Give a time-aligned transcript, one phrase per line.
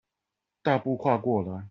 [0.63, 1.59] 大步跨過來